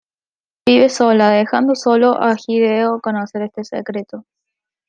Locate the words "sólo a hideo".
1.75-2.99